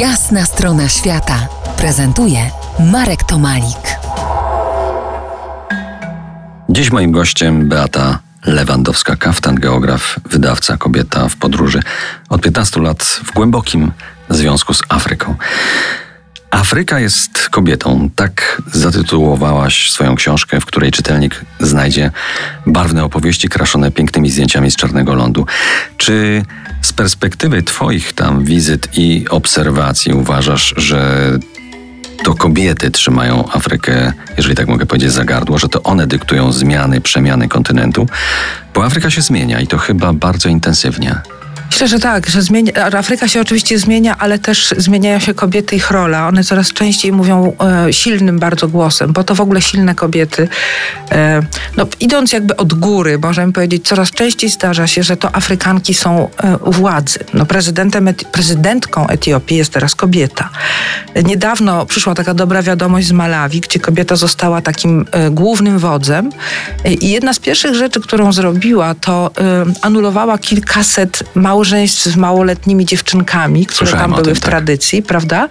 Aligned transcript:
Jasna 0.00 0.44
strona 0.44 0.88
świata 0.88 1.48
prezentuje 1.76 2.50
Marek 2.92 3.24
Tomalik. 3.24 3.98
Dziś 6.68 6.90
moim 6.90 7.12
gościem 7.12 7.68
Beata 7.68 8.18
Lewandowska-Kaftan, 8.46 9.54
geograf, 9.54 10.20
wydawca, 10.30 10.76
kobieta 10.76 11.28
w 11.28 11.36
podróży. 11.36 11.80
Od 12.28 12.40
15 12.40 12.80
lat 12.80 13.20
w 13.24 13.32
głębokim 13.32 13.92
związku 14.28 14.74
z 14.74 14.82
Afryką. 14.88 15.34
Afryka 16.50 17.00
jest 17.00 17.48
kobietą. 17.48 18.10
Tak 18.16 18.62
zatytułowałaś 18.72 19.90
swoją 19.90 20.14
książkę, 20.14 20.60
w 20.60 20.66
której 20.66 20.90
czytelnik 20.90 21.44
znajdzie 21.60 22.10
barwne 22.66 23.04
opowieści 23.04 23.48
kraszone 23.48 23.90
pięknymi 23.90 24.30
zdjęciami 24.30 24.70
z 24.70 24.76
czarnego 24.76 25.14
lądu. 25.14 25.46
Czy 25.96 26.42
z 26.86 26.92
perspektywy 26.92 27.62
Twoich 27.62 28.12
tam 28.12 28.44
wizyt 28.44 28.88
i 28.98 29.26
obserwacji 29.30 30.12
uważasz, 30.12 30.74
że 30.76 31.30
to 32.24 32.34
kobiety 32.34 32.90
trzymają 32.90 33.48
Afrykę, 33.52 34.12
jeżeli 34.36 34.54
tak 34.54 34.68
mogę 34.68 34.86
powiedzieć, 34.86 35.12
za 35.12 35.24
gardło, 35.24 35.58
że 35.58 35.68
to 35.68 35.82
one 35.82 36.06
dyktują 36.06 36.52
zmiany, 36.52 37.00
przemiany 37.00 37.48
kontynentu? 37.48 38.06
Bo 38.74 38.84
Afryka 38.84 39.10
się 39.10 39.22
zmienia 39.22 39.60
i 39.60 39.66
to 39.66 39.78
chyba 39.78 40.12
bardzo 40.12 40.48
intensywnie. 40.48 41.20
Myślę, 41.70 41.88
że 41.88 41.98
tak, 41.98 42.26
że 42.26 42.42
zmienia, 42.42 42.72
Afryka 42.98 43.28
się 43.28 43.40
oczywiście 43.40 43.78
zmienia, 43.78 44.16
ale 44.18 44.38
też 44.38 44.74
zmieniają 44.76 45.18
się 45.18 45.34
kobiety, 45.34 45.76
ich 45.76 45.90
rola. 45.90 46.28
One 46.28 46.44
coraz 46.44 46.72
częściej 46.72 47.12
mówią 47.12 47.52
e, 47.86 47.92
silnym 47.92 48.38
bardzo 48.38 48.68
głosem, 48.68 49.12
bo 49.12 49.24
to 49.24 49.34
w 49.34 49.40
ogóle 49.40 49.62
silne 49.62 49.94
kobiety. 49.94 50.48
E, 51.12 51.42
no, 51.76 51.86
idąc 52.00 52.32
jakby 52.32 52.56
od 52.56 52.74
góry, 52.74 53.18
możemy 53.18 53.52
powiedzieć, 53.52 53.88
coraz 53.88 54.10
częściej 54.10 54.50
zdarza 54.50 54.86
się, 54.86 55.02
że 55.02 55.16
to 55.16 55.36
Afrykanki 55.36 55.94
są 55.94 56.28
e, 56.36 56.58
u 56.58 56.72
władzy. 56.72 57.18
No, 57.34 57.46
prezydentem, 57.46 58.14
prezydentką 58.32 59.08
Etiopii 59.08 59.56
jest 59.56 59.72
teraz 59.72 59.94
kobieta. 59.94 60.50
Niedawno 61.24 61.86
przyszła 61.86 62.14
taka 62.14 62.34
dobra 62.34 62.62
wiadomość 62.62 63.06
z 63.06 63.12
Malawi, 63.12 63.60
gdzie 63.60 63.80
kobieta 63.80 64.16
została 64.16 64.62
takim 64.62 65.06
e, 65.10 65.30
głównym 65.30 65.78
wodzem 65.78 66.30
e, 66.84 66.92
i 66.92 67.10
jedna 67.10 67.32
z 67.32 67.38
pierwszych 67.38 67.74
rzeczy, 67.74 68.00
którą 68.00 68.32
zrobiła, 68.32 68.94
to 68.94 69.30
e, 69.38 69.64
anulowała 69.82 70.38
kilkaset 70.38 71.22
małych 71.34 71.55
małżeństw 71.56 72.04
z 72.04 72.16
małoletnimi 72.16 72.86
dziewczynkami, 72.86 73.66
które 73.66 73.78
Słyszałem 73.78 74.02
tam 74.02 74.10
były 74.10 74.24
tym, 74.24 74.34
w 74.34 74.40
tak. 74.40 74.50
tradycji, 74.50 75.02
prawda? 75.02 75.48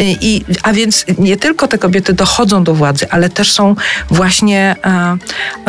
I, 0.00 0.44
a 0.62 0.72
więc 0.72 1.04
nie 1.18 1.36
tylko 1.36 1.68
te 1.68 1.78
kobiety 1.78 2.12
dochodzą 2.12 2.64
do 2.64 2.74
władzy, 2.74 3.06
ale 3.10 3.30
też 3.30 3.52
są 3.52 3.76
właśnie 4.10 4.76
e, 4.84 5.16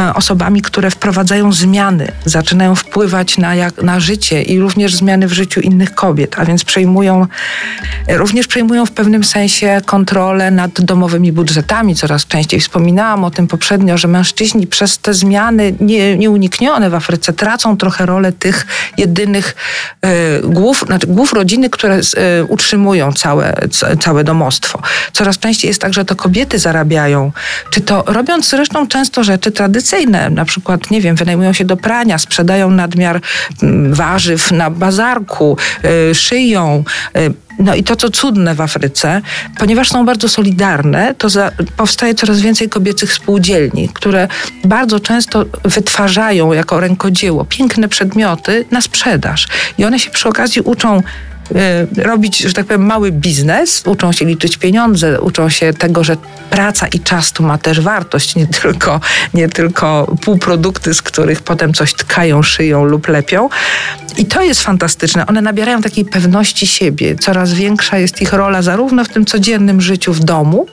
e, 0.04 0.14
osobami, 0.14 0.62
które 0.62 0.92
wprowadzają 0.92 1.52
zmiany, 1.52 2.12
zaczynają 2.26 2.76
wpływać 2.76 3.38
na, 3.38 3.56
jak, 3.56 3.84
na 3.84 4.00
życie 4.00 4.42
i 4.42 4.60
również 4.60 4.96
zmiany 4.96 5.28
w 5.28 5.34
życiu 5.34 5.62
innych 5.62 5.96
kobiet, 5.96 6.40
a 6.40 6.46
więc 6.46 6.64
przejmują, 6.64 7.28
również 8.08 8.48
przejmują 8.48 8.86
w 8.86 8.92
pewnym 8.92 9.24
sensie 9.24 9.82
kontrolę 9.86 10.52
nad 10.52 10.82
domowymi 10.82 11.32
budżetami. 11.32 11.96
Coraz 11.96 12.26
częściej 12.26 12.60
wspominałam 12.60 13.24
o 13.24 13.32
tym 13.32 13.48
poprzednio, 13.48 13.98
że 13.98 14.08
mężczyźni 14.08 14.68
przez 14.68 14.98
te 14.98 15.14
zmiany 15.14 15.74
nie, 15.80 16.18
nieuniknione 16.18 16.90
w 16.90 16.96
Afryce 16.96 17.34
tracą 17.34 17.78
trochę 17.78 18.06
rolę 18.06 18.32
tych 18.32 18.66
jedynych 18.98 19.56
E, 20.04 20.42
głów, 20.44 20.84
znaczy 20.88 21.08
głów 21.08 21.34
rodziny, 21.34 21.70
które 21.70 21.96
e, 21.96 22.44
utrzymują 22.44 23.14
całe, 23.14 23.56
całe 24.00 24.24
domostwo. 24.24 24.82
Coraz 25.14 25.40
częściej 25.40 25.68
jest 25.68 25.82
tak, 25.82 25.94
że 25.94 26.06
to 26.06 26.16
kobiety 26.16 26.60
zarabiają, 26.60 27.32
czy 27.70 27.82
to 27.82 28.04
robiąc 28.08 28.50
zresztą 28.50 28.88
często 28.88 29.24
rzeczy 29.24 29.52
tradycyjne, 29.52 30.30
na 30.30 30.46
przykład, 30.46 30.92
nie 30.92 31.02
wiem, 31.02 31.16
wynajmują 31.16 31.54
się 31.54 31.66
do 31.66 31.78
prania, 31.78 32.18
sprzedają 32.18 32.72
nadmiar 32.72 33.22
warzyw 33.90 34.52
na 34.52 34.70
bazarku, 34.70 35.58
e, 35.84 36.16
szyją, 36.16 36.84
no 37.60 37.76
i 37.76 37.84
to, 37.84 37.96
co 37.96 38.10
cudne 38.10 38.56
w 38.56 38.62
Afryce, 38.62 39.22
ponieważ 39.58 39.90
są 39.90 40.06
bardzo 40.06 40.30
solidarne, 40.30 41.16
to 41.18 41.30
za, 41.30 41.52
powstaje 41.78 42.16
coraz 42.16 42.42
więcej 42.42 42.70
kobiecych 42.70 43.14
spółdzielni, 43.14 43.90
które 43.94 44.28
bardzo 44.66 45.00
często 45.00 45.46
wytwarzają 45.64 46.54
jako 46.54 46.80
rękodzieło 46.80 47.46
piękne 47.46 47.88
przedmioty 47.88 48.66
na 48.72 48.82
sprzedaż. 48.82 49.48
I 49.78 49.86
one 49.86 50.00
się 50.00 50.12
przy 50.12 50.30
okazji 50.30 50.62
uczą 50.62 51.02
robić, 51.98 52.38
że 52.38 52.54
tak 52.54 52.66
powiem, 52.66 52.86
mały 52.86 53.12
biznes, 53.12 53.84
uczą 53.86 54.12
się 54.12 54.26
liczyć 54.26 54.58
pieniądze, 54.58 55.22
uczą 55.22 55.50
się 55.50 55.74
tego, 55.74 56.04
że 56.04 56.18
praca 56.50 56.88
i 56.88 57.00
czas 57.00 57.32
tu 57.32 57.44
ma 57.44 57.58
też 57.58 57.82
wartość, 57.82 58.36
nie 58.36 58.48
tylko, 58.48 59.00
nie 59.34 59.50
tylko 59.50 60.16
półprodukty, 60.22 60.94
z 60.94 61.02
których 61.02 61.42
potem 61.42 61.74
coś 61.74 61.94
tkają, 61.94 62.44
szyją 62.44 62.84
lub 62.84 63.08
lepią. 63.08 63.50
I 64.18 64.26
to 64.26 64.42
jest 64.44 64.62
fantastyczne. 64.62 65.26
One 65.26 65.42
nabierają 65.42 65.82
takiej 65.82 66.06
pewności 66.06 66.68
siebie. 66.68 67.16
Coraz 67.16 67.54
większa 67.54 67.98
jest 67.98 68.22
ich 68.22 68.34
rola 68.34 68.62
zarówno 68.62 69.06
w 69.06 69.10
tym 69.10 69.26
codziennym 69.26 69.82
życiu 69.82 70.14
w 70.14 70.20
domu, 70.20 70.66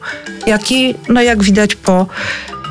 jak 0.46 0.72
i, 0.72 0.94
no 1.08 1.22
jak 1.22 1.42
widać 1.42 1.74
po 1.74 2.06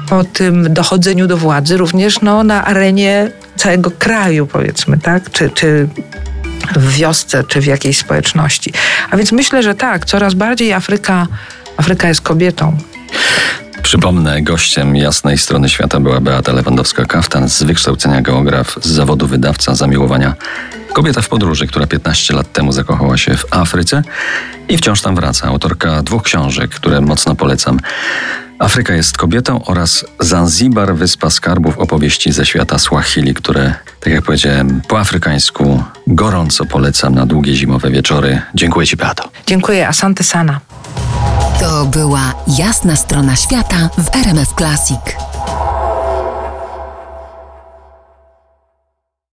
po 0.10 0.24
tym 0.24 0.74
dochodzeniu 0.74 1.28
do 1.28 1.38
władzy, 1.38 1.78
również 1.78 2.22
no, 2.22 2.44
na 2.44 2.66
arenie 2.66 3.32
całego 3.56 3.92
kraju, 3.92 4.48
powiedzmy, 4.48 4.98
tak? 4.98 5.32
Czy, 5.32 5.50
czy 5.50 5.88
w 6.76 6.94
wiosce 6.94 7.44
czy 7.44 7.62
w 7.62 7.66
jakiejś 7.66 7.98
społeczności. 7.98 8.74
A 9.12 9.18
więc 9.18 9.32
myślę, 9.32 9.64
że 9.64 9.76
tak, 9.76 10.06
coraz 10.06 10.34
bardziej 10.34 10.74
Afryka, 10.74 11.28
Afryka 11.78 12.08
jest 12.08 12.22
kobietą. 12.22 12.78
Przypomnę, 13.84 14.42
gościem 14.42 14.96
jasnej 14.96 15.38
strony 15.38 15.70
świata 15.70 16.00
była 16.00 16.22
Beata 16.22 16.54
Lewandowska-Kaftan, 16.54 17.48
z 17.48 17.64
wykształcenia 17.64 18.22
geograf, 18.22 18.78
z 18.82 18.88
zawodu 18.88 19.28
wydawca, 19.28 19.76
zamiłowania 19.76 20.34
kobieta 20.94 21.22
w 21.22 21.30
podróży, 21.30 21.68
która 21.68 21.88
15 21.88 22.34
lat 22.34 22.54
temu 22.54 22.72
zakochała 22.72 23.18
się 23.18 23.38
w 23.38 23.46
Afryce 23.52 24.02
i 24.70 24.78
wciąż 24.78 25.02
tam 25.02 25.16
wraca. 25.16 25.48
Autorka 25.48 26.04
dwóch 26.04 26.24
książek, 26.24 26.72
które 26.72 27.02
mocno 27.02 27.36
polecam. 27.36 27.80
Afryka 28.60 28.94
jest 28.94 29.18
kobietą 29.18 29.66
oraz 29.66 30.06
Zanzibar, 30.20 30.96
wyspa 30.96 31.30
skarbów 31.30 31.78
opowieści 31.78 32.32
ze 32.32 32.46
świata 32.46 32.80
Swahili, 32.80 33.34
które, 33.34 33.74
tak 34.00 34.14
jak 34.14 34.24
powiedziałem, 34.24 34.82
po 34.88 35.00
afrykańsku 35.00 35.84
gorąco 36.08 36.66
polecam 36.66 37.16
na 37.16 37.26
długie 37.26 37.56
zimowe 37.56 37.92
wieczory. 37.92 38.42
Dziękuję 38.56 38.88
Ci, 38.88 38.98
Beato. 38.98 39.30
Dziękuję, 39.48 39.88
Asante 39.88 40.24
Sana. 40.24 40.60
To 41.60 41.86
była 41.86 42.34
jasna 42.48 42.96
strona 42.96 43.36
świata 43.36 43.90
w 43.98 44.16
RMF 44.16 44.54
Classic. 44.58 45.29